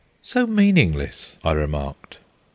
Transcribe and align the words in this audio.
"So 0.23 0.47
meaningless," 0.47 1.37
I 1.43 1.51
remarked. 1.51 2.17